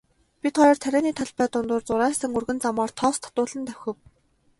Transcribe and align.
Бид 0.41 0.55
хоёр 0.61 0.77
тарианы 0.83 1.11
талбай 1.19 1.47
дундуур 1.53 1.81
зурайсан 1.87 2.31
өргөн 2.39 2.57
замаар 2.63 2.91
тоос 2.99 3.17
татуулан 3.23 3.61
давхив. 3.67 3.95